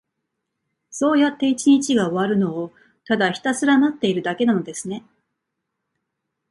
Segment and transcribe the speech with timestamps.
[0.89, 2.73] そうやって一日が終わるのを、
[3.05, 5.05] ただひたすら待っているだけなのですね。